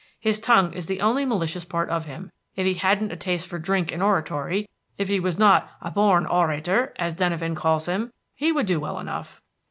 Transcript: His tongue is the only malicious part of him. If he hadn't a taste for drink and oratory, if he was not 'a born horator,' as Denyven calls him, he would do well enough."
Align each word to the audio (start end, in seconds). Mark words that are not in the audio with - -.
His 0.19 0.39
tongue 0.39 0.73
is 0.73 0.87
the 0.87 0.99
only 0.99 1.25
malicious 1.25 1.63
part 1.63 1.91
of 1.91 2.05
him. 2.05 2.31
If 2.55 2.65
he 2.65 2.73
hadn't 2.73 3.11
a 3.11 3.15
taste 3.15 3.45
for 3.45 3.59
drink 3.59 3.91
and 3.91 4.01
oratory, 4.01 4.67
if 4.97 5.09
he 5.09 5.19
was 5.19 5.37
not 5.37 5.69
'a 5.79 5.91
born 5.91 6.25
horator,' 6.25 6.91
as 6.95 7.13
Denyven 7.13 7.53
calls 7.55 7.85
him, 7.85 8.11
he 8.33 8.51
would 8.51 8.65
do 8.65 8.79
well 8.79 8.97
enough." 8.99 9.43